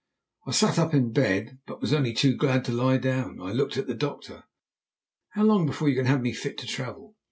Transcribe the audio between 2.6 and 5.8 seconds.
to lie down. I looked at the doctor. "How long